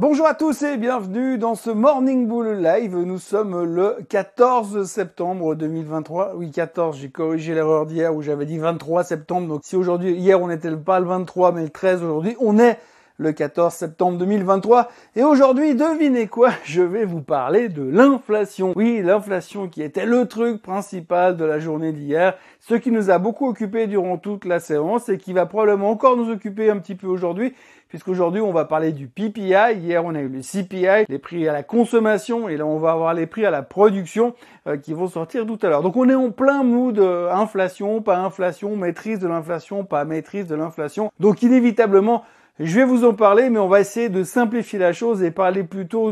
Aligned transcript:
Bonjour 0.00 0.28
à 0.28 0.34
tous 0.34 0.62
et 0.62 0.76
bienvenue 0.76 1.38
dans 1.38 1.56
ce 1.56 1.70
Morning 1.70 2.28
Bull 2.28 2.62
Live. 2.62 2.96
Nous 2.96 3.18
sommes 3.18 3.64
le 3.64 3.96
14 4.08 4.84
septembre 4.84 5.56
2023. 5.56 6.34
Oui, 6.36 6.52
14, 6.52 6.96
j'ai 6.96 7.10
corrigé 7.10 7.52
l'erreur 7.52 7.84
d'hier 7.84 8.14
où 8.14 8.22
j'avais 8.22 8.46
dit 8.46 8.58
23 8.58 9.02
septembre. 9.02 9.48
Donc 9.48 9.62
si 9.64 9.74
aujourd'hui, 9.74 10.12
hier 10.12 10.40
on 10.40 10.46
n'était 10.46 10.70
pas 10.76 11.00
le 11.00 11.06
23 11.06 11.50
mais 11.50 11.64
le 11.64 11.70
13 11.70 12.04
aujourd'hui, 12.04 12.36
on 12.38 12.60
est 12.60 12.78
le 13.18 13.32
14 13.32 13.74
septembre 13.74 14.18
2023. 14.18 14.88
Et 15.16 15.24
aujourd'hui, 15.24 15.74
devinez 15.74 16.28
quoi 16.28 16.50
Je 16.64 16.82
vais 16.82 17.04
vous 17.04 17.20
parler 17.20 17.68
de 17.68 17.82
l'inflation. 17.82 18.72
Oui, 18.76 19.02
l'inflation 19.02 19.68
qui 19.68 19.82
était 19.82 20.06
le 20.06 20.26
truc 20.26 20.62
principal 20.62 21.36
de 21.36 21.44
la 21.44 21.58
journée 21.58 21.92
d'hier, 21.92 22.34
ce 22.60 22.74
qui 22.74 22.90
nous 22.90 23.10
a 23.10 23.18
beaucoup 23.18 23.48
occupé 23.48 23.88
durant 23.88 24.18
toute 24.18 24.44
la 24.44 24.60
séance 24.60 25.08
et 25.08 25.18
qui 25.18 25.32
va 25.32 25.46
probablement 25.46 25.90
encore 25.90 26.16
nous 26.16 26.30
occuper 26.30 26.70
un 26.70 26.78
petit 26.78 26.94
peu 26.94 27.08
aujourd'hui 27.08 27.54
puisqu'aujourd'hui 27.88 28.40
on 28.40 28.52
va 28.52 28.64
parler 28.64 28.92
du 28.92 29.08
PPI. 29.08 29.54
Hier 29.76 30.04
on 30.04 30.14
a 30.14 30.20
eu 30.20 30.28
le 30.28 30.40
CPI, 30.40 31.06
les 31.08 31.18
prix 31.18 31.48
à 31.48 31.52
la 31.52 31.62
consommation, 31.62 32.48
et 32.48 32.56
là 32.56 32.66
on 32.66 32.78
va 32.78 32.92
avoir 32.92 33.14
les 33.14 33.26
prix 33.26 33.44
à 33.44 33.50
la 33.50 33.62
production 33.62 34.34
euh, 34.66 34.76
qui 34.76 34.92
vont 34.92 35.08
sortir 35.08 35.46
tout 35.46 35.58
à 35.62 35.68
l'heure. 35.68 35.82
Donc 35.82 35.96
on 35.96 36.08
est 36.08 36.14
en 36.14 36.30
plein 36.30 36.62
mood 36.62 36.98
euh, 36.98 37.32
inflation, 37.32 38.02
pas 38.02 38.18
inflation, 38.18 38.76
maîtrise 38.76 39.18
de 39.18 39.28
l'inflation, 39.28 39.84
pas 39.84 40.04
maîtrise 40.04 40.46
de 40.46 40.54
l'inflation. 40.54 41.10
Donc 41.18 41.42
inévitablement 41.42 42.24
je 42.60 42.74
vais 42.74 42.84
vous 42.84 43.04
en 43.04 43.14
parler, 43.14 43.50
mais 43.50 43.60
on 43.60 43.68
va 43.68 43.80
essayer 43.80 44.08
de 44.08 44.24
simplifier 44.24 44.80
la 44.80 44.92
chose 44.92 45.22
et 45.22 45.30
parler 45.30 45.62
plutôt 45.62 46.10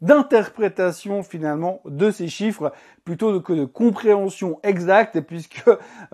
d'interprétation 0.00 1.22
finalement 1.22 1.82
de 1.84 2.10
ces 2.10 2.28
chiffres, 2.28 2.72
plutôt 3.04 3.38
que 3.42 3.52
de 3.52 3.66
compréhension 3.66 4.58
exacte, 4.62 5.20
puisque 5.20 5.62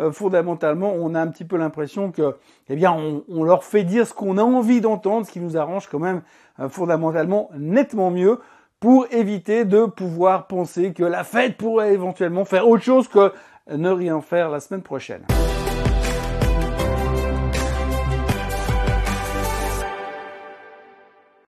euh, 0.00 0.10
fondamentalement 0.10 0.92
on 0.94 1.14
a 1.14 1.20
un 1.20 1.28
petit 1.28 1.44
peu 1.44 1.56
l'impression 1.56 2.10
que, 2.10 2.34
eh 2.68 2.74
bien, 2.74 2.96
on, 3.28 3.44
leur 3.44 3.62
fait 3.62 3.84
dire 3.84 4.08
ce 4.08 4.12
qu'on 4.12 4.38
a 4.38 4.42
envie 4.42 4.80
d'entendre, 4.80 5.24
ce 5.24 5.30
qui 5.30 5.40
nous 5.40 5.56
arrange 5.56 5.88
quand 5.88 6.00
même 6.00 6.22
euh, 6.58 6.68
fondamentalement 6.68 7.48
nettement 7.56 8.10
mieux 8.10 8.40
pour 8.80 9.06
éviter 9.12 9.64
de 9.64 9.84
pouvoir 9.84 10.48
penser 10.48 10.92
que 10.92 11.04
la 11.04 11.22
fête 11.22 11.56
pourrait 11.56 11.92
éventuellement 11.92 12.44
faire 12.44 12.66
autre 12.66 12.82
chose 12.82 13.06
que 13.06 13.32
ne 13.70 13.90
rien 13.90 14.20
faire 14.20 14.50
la 14.50 14.58
semaine 14.58 14.82
prochaine. 14.82 15.22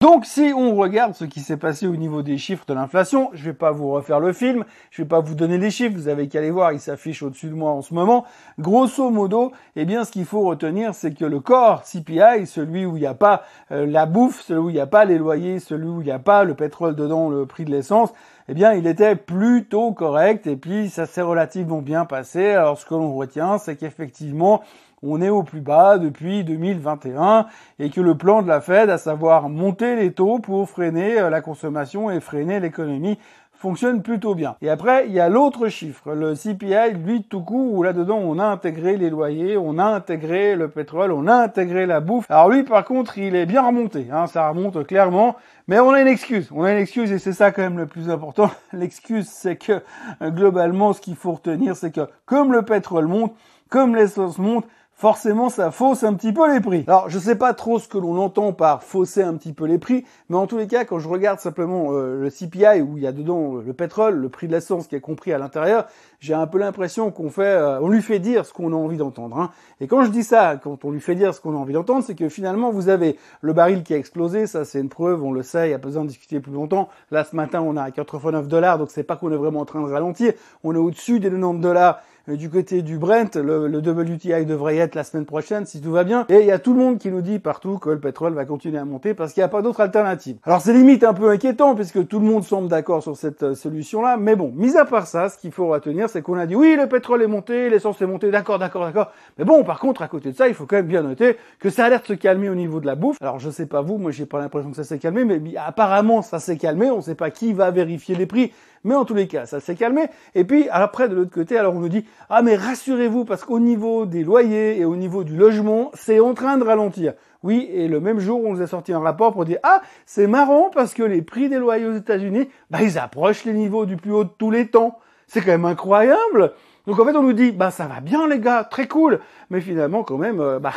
Donc 0.03 0.27
si 0.27 0.53
on 0.53 0.75
regarde 0.75 1.15
ce 1.15 1.25
qui 1.25 1.39
s'est 1.39 1.57
passé 1.57 1.87
au 1.87 1.95
niveau 1.95 2.23
des 2.23 2.37
chiffres 2.37 2.65
de 2.67 2.75
l'inflation, 2.75 3.31
je 3.35 3.45
vais 3.45 3.53
pas 3.53 3.71
vous 3.71 3.89
refaire 3.93 4.19
le 4.19 4.33
film, 4.33 4.65
je 4.91 5.03
vais 5.03 5.07
pas 5.07 5.21
vous 5.21 5.37
donner 5.37 5.59
les 5.59 5.71
chiffres, 5.71 5.95
vous 5.95 6.09
avez 6.09 6.27
qu'à 6.27 6.41
les 6.41 6.51
voir, 6.51 6.73
ils 6.73 6.81
s'affichent 6.81 7.23
au-dessus 7.23 7.47
de 7.47 7.55
moi 7.55 7.71
en 7.71 7.83
ce 7.83 7.95
moment. 7.95 8.25
Grosso 8.59 9.11
modo, 9.11 9.53
eh 9.77 9.85
bien 9.85 10.05
ce 10.05 10.11
qu'il 10.11 10.25
faut 10.25 10.41
retenir, 10.41 10.93
c'est 10.93 11.15
que 11.15 11.25
le 11.25 11.39
corps 11.39 11.85
CPI, 11.85 12.49
celui 12.49 12.85
où 12.85 12.97
il 12.97 13.01
n'y 13.03 13.07
a 13.07 13.15
pas 13.15 13.45
euh, 13.71 13.87
la 13.87 14.07
bouffe, 14.07 14.41
celui 14.41 14.61
où 14.61 14.71
il 14.71 14.75
n'y 14.75 14.81
a 14.81 14.89
pas 14.89 15.05
les 15.05 15.19
loyers, 15.19 15.61
celui 15.61 15.87
où 15.87 16.01
il 16.01 16.07
n'y 16.07 16.11
a 16.11 16.19
pas 16.19 16.43
le 16.43 16.55
pétrole 16.55 16.97
dedans, 16.97 17.31
le 17.31 17.47
prix 17.47 17.65
de 17.65 17.71
l'essence, 17.71 18.13
eh 18.49 18.55
bien, 18.55 18.73
il 18.73 18.87
était 18.87 19.17
plutôt 19.17 19.93
correct 19.93 20.47
et 20.47 20.57
puis 20.57 20.91
ça 20.91 21.07
s'est 21.07 21.23
relativement 21.23 21.83
bien 21.83 22.05
passé. 22.05 22.51
Alors, 22.51 22.79
ce 22.79 22.87
que 22.87 22.95
l'on 22.95 23.15
retient, 23.15 23.59
c'est 23.59 23.77
qu'effectivement, 23.77 24.63
on 25.03 25.21
est 25.21 25.29
au 25.29 25.43
plus 25.43 25.61
bas 25.61 25.99
depuis 25.99 26.45
2021 26.45 27.47
et 27.79 27.91
que 27.91 28.01
le 28.01 28.17
plan 28.17 28.43
de 28.43 28.49
la 28.49 28.61
Fed, 28.61 28.89
à 28.89 28.99
savoir 28.99 29.49
monter 29.49 29.97
les 29.97 30.13
taux 30.13 30.39
pour 30.39 30.69
freiner 30.69 31.19
euh, 31.19 31.31
la 31.31 31.41
consommation 31.41 32.11
et 32.11 32.21
freiner 32.21 32.61
l'économie, 32.61 33.19
fonctionne 33.63 34.03
plutôt 34.03 34.35
bien. 34.35 34.57
Et 34.61 34.69
après, 34.69 35.07
il 35.07 35.13
y 35.13 35.21
a 35.21 35.29
l'autre 35.29 35.69
chiffre, 35.69 36.15
le 36.15 36.35
CPI, 36.35 36.95
lui, 36.95 37.23
tout 37.23 37.43
court, 37.43 37.73
où 37.73 37.85
là-dedans, 37.85 38.19
on 38.19 38.41
a 38.41 38.45
intégré 38.45 38.97
les 38.97 39.09
loyers, 39.09 39.57
on 39.57 39.79
a 39.79 39.85
intégré 39.85 40.57
le 40.57 40.67
pétrole, 40.67 41.13
on 41.13 41.29
a 41.29 41.35
intégré 41.37 41.87
la 41.87 42.01
bouffe. 42.01 42.29
Alors 42.29 42.51
lui, 42.51 42.65
par 42.65 42.85
contre, 42.85 43.19
il 43.19 43.37
est 43.37 43.47
bien 43.47 43.65
remonté, 43.65 44.09
hein, 44.13 44.27
ça 44.27 44.49
remonte 44.49 44.85
clairement, 44.85 45.37
mais 45.69 45.79
on 45.79 45.91
a 45.91 46.01
une 46.01 46.09
excuse, 46.09 46.51
on 46.53 46.65
a 46.65 46.73
une 46.73 46.79
excuse 46.79 47.13
et 47.13 47.21
c'est 47.21 47.33
ça 47.33 47.53
quand 47.53 47.63
même 47.63 47.79
le 47.79 47.87
plus 47.87 48.11
important. 48.11 48.51
L'excuse, 48.73 49.29
c'est 49.29 49.55
que 49.55 49.81
euh, 50.23 50.31
globalement, 50.31 50.93
ce 50.93 51.01
qu'il 51.01 51.15
faut 51.15 51.31
retenir, 51.31 51.77
c'est 51.77 51.93
que 51.93 52.09
comme 52.27 52.53
le 52.53 52.63
pétrole 52.63 53.07
monte, 53.07 53.33
comme 53.69 53.95
l'essence 53.95 54.39
monte, 54.39 54.67
forcément 54.95 55.49
ça 55.49 55.71
fausse 55.71 56.05
un 56.05 56.15
petit 56.15 56.33
peu 56.33 56.53
les 56.53 56.61
prix. 56.61 56.85
Alors 56.87 57.09
je 57.09 57.19
sais 57.19 57.35
pas 57.35 57.55
trop 57.55 57.79
ce 57.79 57.89
que 57.89 57.99
l'on 57.99 58.19
entend 58.19 58.53
par 58.53 58.83
fausser 58.85 59.23
un 59.23 59.35
petit 59.35 59.53
peu 59.53 59.67
les 59.67 59.79
prix, 59.79 60.05
mais 60.29 60.37
en 60.37 60.47
tous 60.47 60.59
les 60.59 60.67
cas 60.67 60.85
quand 60.85 60.99
je 60.99 61.09
regarde 61.09 61.41
simplement 61.41 61.93
euh, 61.93 62.21
le 62.21 62.31
CPI 62.31 62.81
où 62.83 62.97
il 62.99 63.03
y 63.03 63.07
a 63.07 63.13
dedans 63.13 63.57
euh, 63.57 63.63
le 63.67 63.73
pétrole, 63.73 64.15
le 64.15 64.29
prix 64.29 64.47
de 64.47 64.53
l'essence 64.53 64.87
qui 64.87 64.95
est 64.95 65.01
compris 65.01 65.33
à 65.33 65.39
l'intérieur, 65.39 65.87
j'ai 66.21 66.35
un 66.35 66.47
peu 66.47 66.59
l'impression 66.59 67.11
qu'on 67.11 67.31
fait, 67.31 67.43
euh, 67.43 67.81
on 67.81 67.89
lui 67.89 68.01
fait 68.01 68.21
dire 68.21 68.47
ce 68.47 68.53
qu'on 68.53 68.73
a 68.73 68.77
envie 68.77 68.97
d'entendre. 68.97 69.39
Hein. 69.39 69.51
Et 69.81 69.89
quand 69.89 70.05
je 70.05 70.11
dis 70.11 70.23
ça, 70.23 70.57
quand 70.63 70.85
on 70.85 70.91
lui 70.91 71.01
fait 71.01 71.17
dire 71.17 71.35
ce 71.35 71.41
qu'on 71.41 71.57
a 71.57 71.59
envie 71.59 71.73
d'entendre, 71.73 72.05
c'est 72.05 72.15
que 72.15 72.29
finalement 72.29 72.71
vous 72.71 72.89
avez 72.89 73.19
le 73.41 73.53
baril 73.53 73.83
qui 73.83 73.95
a 73.95 73.97
explosé, 73.97 74.47
ça 74.47 74.65
c'est 74.65 74.81
une 74.81 74.89
preuve, 74.89 75.25
on 75.25 75.33
le 75.33 75.43
sait, 75.43 75.67
il 75.67 75.69
n'y 75.71 75.75
a 75.75 75.79
pas 75.79 75.89
besoin 75.89 76.05
de 76.05 76.09
discuter 76.09 76.39
plus 76.39 76.53
longtemps. 76.53 76.89
Là 77.11 77.25
ce 77.25 77.35
matin 77.35 77.61
on 77.61 77.77
a 77.77 77.91
89 77.91 78.47
dollars, 78.47 78.79
donc 78.79 78.91
c'est 78.91 79.03
pas 79.03 79.17
qu'on 79.17 79.33
est 79.33 79.37
vraiment 79.37 79.61
en 79.61 79.65
train 79.65 79.81
de 79.81 79.91
ralentir, 79.91 80.33
on 80.63 80.75
est 80.75 80.79
au-dessus 80.79 81.19
des 81.19 81.29
90 81.29 81.61
dollars 81.61 82.01
du 82.29 82.49
côté 82.51 82.83
du 82.83 82.99
Brent, 82.99 83.35
le, 83.35 83.67
le, 83.67 83.79
WTI 83.79 84.47
devrait 84.47 84.77
être 84.77 84.95
la 84.95 85.03
semaine 85.03 85.27
prochaine 85.27 85.67
si 85.67 85.81
tout 85.81 85.91
va 85.91 86.05
bien. 86.05 86.25
Et 86.29 86.41
il 86.41 86.47
y 86.47 86.53
a 86.53 86.59
tout 86.59 86.73
le 86.73 86.79
monde 86.79 86.99
qui 86.99 87.11
nous 87.11 87.21
dit 87.21 87.41
partout 87.41 87.79
que 87.79 87.91
le 87.91 87.99
pétrole 87.99 88.33
va 88.35 88.45
continuer 88.45 88.79
à 88.79 88.85
monter 88.85 89.13
parce 89.15 89.33
qu'il 89.33 89.41
n'y 89.41 89.45
a 89.45 89.49
pas 89.49 89.63
d'autre 89.63 89.81
alternative. 89.81 90.37
Alors 90.45 90.61
c'est 90.61 90.73
limite 90.73 91.03
un 91.03 91.15
peu 91.15 91.31
inquiétant 91.31 91.75
puisque 91.75 92.07
tout 92.07 92.21
le 92.21 92.27
monde 92.27 92.45
semble 92.45 92.69
d'accord 92.69 93.03
sur 93.03 93.17
cette 93.17 93.43
euh, 93.43 93.55
solution-là. 93.55 94.17
Mais 94.19 94.37
bon, 94.37 94.53
mis 94.55 94.77
à 94.77 94.85
part 94.85 95.07
ça, 95.09 95.29
ce 95.29 95.39
qu'il 95.39 95.51
faut 95.51 95.67
retenir, 95.67 96.09
c'est 96.09 96.23
qu'on 96.23 96.39
a 96.39 96.47
dit 96.47 96.55
oui, 96.55 96.77
le 96.77 96.89
pétrole 96.89 97.23
est 97.23 97.27
monté, 97.27 97.69
l'essence 97.71 98.01
est 98.01 98.07
montée, 98.07 98.31
d'accord, 98.31 98.59
d'accord, 98.59 98.85
d'accord. 98.85 99.11
Mais 99.39 99.45
bon, 99.45 99.65
par 99.65 99.81
contre, 99.81 100.03
à 100.03 100.09
côté 100.09 100.31
de 100.31 100.37
ça, 100.37 100.47
il 100.47 100.55
faut 100.55 100.67
quand 100.67 100.77
même 100.77 100.87
bien 100.87 101.03
noter 101.03 101.37
que 101.59 101.71
ça 101.71 101.87
a 101.87 101.89
l'air 101.89 102.03
de 102.03 102.07
se 102.07 102.13
calmer 102.13 102.49
au 102.49 102.55
niveau 102.55 102.79
de 102.79 102.87
la 102.87 102.95
bouffe. 102.95 103.17
Alors 103.21 103.41
je 103.41 103.51
sais 103.51 103.67
pas 103.67 103.81
vous, 103.81 103.99
moi 103.99 104.13
j'ai 104.13 104.27
pas 104.27 104.39
l'impression 104.39 104.71
que 104.71 104.77
ça 104.77 104.85
s'est 104.85 104.99
calmé, 104.99 105.25
mais 105.25 105.41
apparemment 105.57 106.23
ça 106.23 106.39
s'est 106.39 106.57
calmé. 106.57 106.91
On 106.91 107.01
sait 107.01 107.17
pas 107.17 107.31
qui 107.31 107.53
va 107.53 107.71
vérifier 107.71 108.15
les 108.15 108.27
prix. 108.27 108.53
Mais 108.85 108.95
en 108.95 109.05
tous 109.05 109.15
les 109.15 109.29
cas, 109.29 109.47
ça 109.47 109.61
s'est 109.61 109.75
calmé. 109.75 110.07
Et 110.35 110.45
puis 110.45 110.69
après, 110.71 111.09
de 111.09 111.15
l'autre 111.15 111.31
côté, 111.31 111.57
alors 111.57 111.75
on 111.75 111.81
nous 111.81 111.89
dit, 111.89 112.05
ah 112.29 112.43
mais 112.43 112.57
rassurez-vous, 112.57 113.25
parce 113.25 113.45
qu'au 113.45 113.61
niveau 113.61 114.07
des 114.07 114.25
loyers 114.25 114.79
et 114.79 114.85
au 114.85 114.97
niveau 114.97 115.25
du 115.25 115.37
logement, 115.37 115.91
c'est 115.95 116.21
en 116.21 116.35
train 116.35 116.59
de 116.59 116.65
ralentir. 116.65 117.15
Oui, 117.43 117.69
et 117.73 117.89
le 117.89 118.01
même 118.01 118.21
jour, 118.21 118.43
on 118.45 118.55
nous 118.55 118.63
a 118.63 118.67
sorti 118.67 118.93
un 118.93 119.01
rapport 119.01 119.33
pour 119.33 119.45
dire, 119.45 119.59
ah, 119.63 119.83
c'est 120.07 120.27
marrant 120.27 120.71
parce 120.73 120.95
que 120.95 121.03
les 121.03 121.23
prix 121.23 121.49
des 121.49 121.59
loyers 121.59 121.87
aux 121.87 121.95
États-Unis, 121.95 122.49
bah, 122.71 122.79
ils 122.83 122.99
approchent 122.99 123.45
les 123.45 123.53
niveaux 123.53 123.87
du 123.87 123.97
plus 123.97 124.13
haut 124.13 124.25
de 124.25 124.31
tous 124.37 124.51
les 124.51 124.69
temps. 124.69 124.99
C'est 125.27 125.41
quand 125.41 125.53
même 125.53 125.65
incroyable. 125.65 126.53
Donc 126.87 126.99
en 126.99 127.05
fait, 127.05 127.17
on 127.17 127.23
nous 127.23 127.33
dit, 127.33 127.53
bah 127.53 127.71
ça 127.71 127.87
va 127.87 128.01
bien 128.01 128.27
les 128.27 128.41
gars, 128.41 128.65
très 128.65 128.89
cool. 128.89 129.21
Mais 129.51 129.61
finalement, 129.61 130.03
quand 130.03 130.19
même, 130.19 130.41
euh, 130.41 130.59
bah 130.59 130.73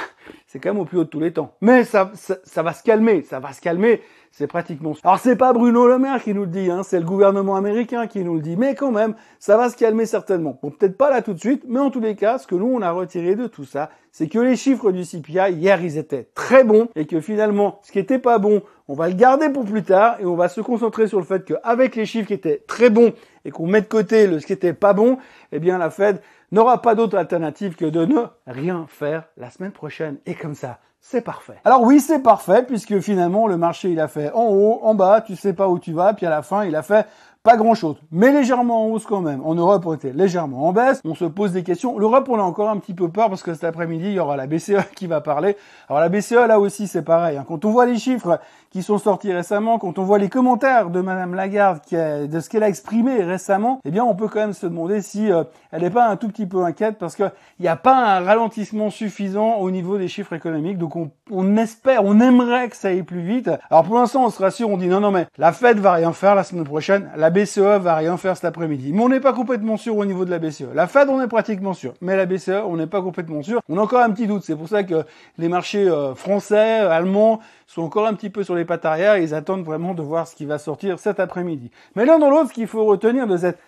c'est 0.48 0.60
quand 0.60 0.70
même 0.70 0.82
au 0.82 0.86
plus 0.86 1.00
haut 1.00 1.04
de 1.04 1.10
tous 1.10 1.20
les 1.20 1.34
temps. 1.34 1.54
Mais 1.62 1.84
ça, 1.84 2.12
ça, 2.14 2.38
ça 2.44 2.62
va 2.62 2.74
se 2.74 2.84
calmer, 2.84 3.24
ça 3.24 3.40
va 3.40 3.54
se 3.54 3.62
calmer. 3.62 4.02
C'est 4.38 4.48
pratiquement. 4.48 4.92
Alors 5.06 5.20
c'est 5.20 5.38
pas 5.38 5.54
Bruno 5.54 5.88
Le 5.88 5.98
Maire 5.98 6.22
qui 6.22 6.34
nous 6.34 6.42
le 6.42 6.50
dit, 6.50 6.70
hein, 6.70 6.84
c'est 6.84 7.00
le 7.00 7.06
gouvernement 7.06 7.56
américain 7.56 8.06
qui 8.06 8.20
nous 8.20 8.34
le 8.34 8.42
dit. 8.42 8.58
Mais 8.58 8.76
quand 8.76 8.92
même, 8.92 9.16
ça 9.40 9.56
va 9.56 9.70
se 9.70 9.78
calmer 9.78 10.06
certainement. 10.06 10.60
Bon, 10.62 10.72
peut-être 10.72 10.98
pas 10.98 11.10
là 11.10 11.22
tout 11.22 11.34
de 11.34 11.40
suite, 11.40 11.64
mais 11.70 11.80
en 11.80 11.90
tous 11.90 12.02
les 12.02 12.18
cas, 12.18 12.38
ce 12.38 12.46
que 12.46 12.56
nous 12.56 12.66
on 12.66 12.82
a 12.82 12.92
retiré 12.92 13.38
de 13.38 13.48
tout 13.48 13.64
ça, 13.64 13.90
c'est 14.12 14.28
que 14.28 14.38
les 14.38 14.58
chiffres 14.58 14.92
du 14.92 15.04
CPI 15.04 15.54
hier 15.54 15.82
ils 15.82 15.98
étaient 15.98 16.28
très 16.36 16.66
bons 16.66 16.90
et 16.98 17.06
que 17.06 17.22
finalement, 17.22 17.80
ce 17.82 17.94
qui 17.94 18.00
était 18.00 18.20
pas 18.20 18.38
bon, 18.38 18.62
on 18.90 18.94
va 18.94 19.08
le 19.08 19.16
garder 19.16 19.48
pour 19.48 19.64
plus 19.64 19.84
tard 19.84 20.18
et 20.20 20.26
on 20.26 20.36
va 20.36 20.50
se 20.50 20.60
concentrer 20.60 21.08
sur 21.08 21.20
le 21.20 21.26
fait 21.26 21.46
qu'avec 21.46 21.96
les 21.96 22.06
chiffres 22.06 22.28
qui 22.28 22.34
étaient 22.34 22.62
très 22.68 22.90
bons 22.90 23.14
et 23.46 23.52
qu'on 23.52 23.68
met 23.68 23.80
de 23.80 23.88
côté 23.88 24.28
le 24.28 24.42
ce 24.42 24.48
qui 24.48 24.52
était 24.52 24.74
pas 24.74 24.92
bon, 24.92 25.18
eh 25.54 25.60
bien 25.60 25.78
la 25.78 25.90
Fed 25.90 26.20
n'aura 26.52 26.82
pas 26.82 26.94
d'autre 26.94 27.18
alternative 27.18 27.78
que 27.78 27.86
de 27.86 28.04
ne 28.04 28.24
rien 28.48 28.86
faire 28.90 29.30
la 29.38 29.50
semaine 29.50 29.72
prochaine. 29.72 30.18
Et 30.26 30.34
comme 30.34 30.56
ça, 30.56 30.80
c'est 31.08 31.22
parfait. 31.22 31.58
Alors 31.64 31.84
oui, 31.84 32.00
c'est 32.00 32.18
parfait, 32.18 32.64
puisque 32.64 33.00
finalement, 33.00 33.46
le 33.46 33.58
marché, 33.58 33.92
il 33.92 34.00
a 34.00 34.08
fait 34.08 34.32
en 34.32 34.48
haut, 34.48 34.80
en 34.82 34.96
bas, 34.96 35.22
tu 35.22 35.36
sais 35.36 35.54
pas 35.54 35.70
où 35.70 35.78
tu 35.78 35.94
vas, 35.94 36.16
puis 36.16 36.26
à 36.26 36.32
la 36.32 36.42
fin, 36.42 36.66
il 36.66 36.76
a 36.76 36.82
fait 36.82 37.06
pas 37.46 37.58
grand 37.58 37.76
chose, 37.76 37.98
mais 38.12 38.32
légèrement 38.32 38.86
en 38.86 38.90
hausse 38.90 39.06
quand 39.06 39.22
même. 39.22 39.42
En 39.46 39.54
Europe, 39.54 39.86
on 39.86 39.94
était 39.94 40.12
légèrement 40.12 40.68
en 40.68 40.74
baisse. 40.74 41.00
On 41.06 41.14
se 41.14 41.26
pose 41.26 41.52
des 41.52 41.62
questions. 41.62 42.00
L'Europe, 42.00 42.28
on 42.28 42.40
a 42.40 42.42
encore 42.42 42.72
un 42.72 42.78
petit 42.78 42.96
peu 42.96 43.08
peur 43.08 43.30
parce 43.30 43.44
que 43.44 43.54
cet 43.54 43.64
après-midi, 43.64 44.08
il 44.08 44.14
y 44.14 44.20
aura 44.20 44.36
la 44.36 44.48
BCE 44.48 44.84
qui 44.96 45.06
va 45.06 45.22
parler. 45.22 45.56
Alors 45.88 46.00
la 46.00 46.10
BCE, 46.10 46.48
là 46.48 46.60
aussi, 46.60 46.88
c'est 46.88 47.04
pareil. 47.04 47.38
Hein. 47.38 47.46
Quand 47.48 47.64
on 47.64 47.70
voit 47.70 47.86
les 47.86 47.98
chiffres 47.98 48.40
qui 48.72 48.82
sont 48.82 48.98
sortis 48.98 49.32
récemment, 49.32 49.78
quand 49.78 50.00
on 50.00 50.04
voit 50.04 50.18
les 50.18 50.28
commentaires 50.28 50.90
de 50.90 51.02
Madame 51.02 51.36
Lagarde 51.36 51.82
de 51.92 52.40
ce 52.40 52.50
qu'elle 52.50 52.64
a 52.64 52.68
exprimé 52.68 53.22
récemment, 53.22 53.80
eh 53.86 53.92
bien, 53.92 54.04
on 54.04 54.16
peut 54.16 54.28
quand 54.28 54.40
même 54.40 54.54
se 54.54 54.66
demander 54.66 55.04
si 55.04 55.32
euh, 55.32 55.44
elle 55.72 55.84
n'est 55.84 55.92
pas 55.92 56.08
un 56.08 56.16
tout 56.16 56.30
petit 56.30 56.48
peu 56.48 56.64
inquiète 56.64 56.98
parce 56.98 57.16
qu'il 57.16 57.32
n'y 57.60 57.68
a 57.68 57.76
pas 57.76 58.18
un 58.18 58.22
ralentissement 58.22 58.90
suffisant 58.90 59.58
au 59.58 59.70
niveau 59.70 60.00
des 60.00 60.08
chiffres 60.08 60.34
économiques. 60.34 60.80
Donc 60.80 60.96
on, 61.30 61.58
espère, 61.58 62.04
on 62.04 62.20
aimerait 62.20 62.70
que 62.70 62.76
ça 62.76 62.88
aille 62.88 63.04
plus 63.04 63.22
vite. 63.22 63.52
Alors 63.70 63.84
pour 63.84 63.96
l'instant, 63.96 64.26
on 64.26 64.30
se 64.32 64.42
rassure, 64.42 64.70
on 64.70 64.78
dit 64.78 64.88
non, 64.88 65.00
non, 65.00 65.12
mais 65.12 65.28
la 65.38 65.52
Fed 65.52 65.78
va 65.78 65.94
rien 65.94 66.12
faire 66.12 66.34
la 66.34 66.44
semaine 66.44 66.64
prochaine. 66.64 67.12
BCE 67.36 67.82
va 67.82 67.96
rien 67.96 68.16
faire 68.16 68.36
cet 68.36 68.46
après-midi. 68.46 68.94
Mais 68.94 69.04
on 69.04 69.10
n'est 69.10 69.20
pas 69.20 69.34
complètement 69.34 69.76
sûr 69.76 69.98
au 69.98 70.06
niveau 70.06 70.24
de 70.24 70.32
la 70.32 70.40
BCE. 70.40 70.74
La 70.74 70.88
Fed, 70.88 71.10
on 71.10 71.22
est 71.22 71.28
pratiquement 71.28 71.74
sûr. 71.74 71.94
Mais 72.00 72.16
la 72.16 72.26
BCE, 72.26 72.64
on 72.66 72.78
n'est 72.78 72.88
pas 72.88 73.02
complètement 73.02 73.44
sûr. 73.44 73.62
On 73.68 73.78
a 73.78 73.82
encore 73.82 74.02
un 74.02 74.10
petit 74.12 74.26
doute. 74.26 74.44
C'est 74.44 74.56
pour 74.56 74.70
ça 74.70 74.84
que 74.84 75.04
les 75.38 75.50
marchés 75.50 75.86
euh, 75.88 76.16
français, 76.16 76.80
allemands 76.80 77.42
sont 77.68 77.82
encore 77.82 78.08
un 78.08 78.14
petit 78.14 78.30
peu 78.30 78.44
sur 78.44 78.56
les 78.56 78.64
pattes. 78.64 78.88
Ils 79.22 79.34
attendent 79.34 79.66
vraiment 79.66 79.94
de 79.94 80.02
voir 80.02 80.28
ce 80.28 80.36
qui 80.36 80.46
va 80.46 80.58
sortir 80.58 80.98
cet 80.98 81.20
après-midi. 81.20 81.72
Mais 81.96 82.06
l'un 82.06 82.20
dans 82.20 82.30
l'autre, 82.30 82.50
ce 82.50 82.54
qu'il 82.54 82.68
faut 82.68 82.86
retenir 82.86 83.28
de 83.28 83.36
cette 83.36 83.60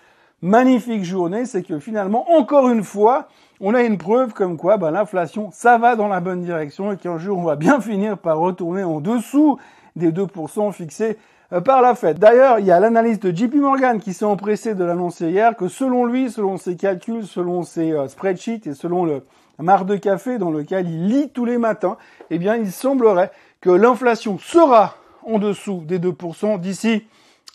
magnifique 0.42 1.04
journée, 1.04 1.46
c'est 1.46 1.64
que 1.64 1.78
finalement, 1.80 2.32
encore 2.32 2.70
une 2.70 2.84
fois, 2.84 3.28
on 3.60 3.74
a 3.74 3.84
une 3.84 3.98
preuve 3.98 4.34
comme 4.34 4.56
quoi 4.56 4.78
ben, 4.78 4.92
l'inflation, 4.92 5.50
ça 5.52 5.78
va 5.78 5.96
dans 5.96 6.08
la 6.08 6.22
bonne 6.22 6.42
direction 6.42 6.94
et 6.94 6.98
qu'un 6.98 7.18
jour, 7.18 7.38
on 7.38 7.44
va 7.44 7.58
bien 7.58 7.82
finir 7.82 8.18
par 8.18 8.38
retourner 8.38 8.84
en 8.84 9.02
dessous 9.02 9.58
des 9.98 10.12
2% 10.12 10.72
fixés 10.72 11.18
euh, 11.54 11.62
par 11.62 11.82
la 11.82 11.96
Fed. 11.96 12.20
D'ailleurs, 12.20 12.60
il 12.60 12.66
y 12.66 12.72
a 12.72 12.80
l'analyste 12.80 13.36
JP 13.36 13.56
Morgan 13.56 14.00
qui 14.00 14.14
s'est 14.14 14.26
empressé 14.26 14.76
de 14.76 14.84
l'annoncer 14.84 15.30
hier 15.30 15.56
que 15.56 15.68
selon 15.68 16.06
lui, 16.06 16.30
selon 16.30 16.58
ses 16.58 16.76
calculs, 16.76 17.26
selon 17.26 17.64
ses 17.64 17.92
euh, 17.92 18.08
spreadsheets 18.08 18.68
et 18.68 18.74
selon 18.74 19.06
le 19.06 19.24
marc 19.60 19.86
de 19.86 19.96
café 19.96 20.38
dans 20.38 20.52
lequel 20.52 20.88
il 20.90 21.08
lit 21.08 21.30
tous 21.30 21.46
les 21.46 21.58
matins, 21.58 21.98
eh 22.30 22.38
bien, 22.38 22.56
il 22.56 22.72
semblerait 22.72 23.32
que 23.62 23.70
l'inflation 23.70 24.38
sera 24.38 24.96
en 25.26 25.40
dessous 25.40 25.84
des 25.86 26.00
2% 26.00 26.60
d'ici 26.60 27.04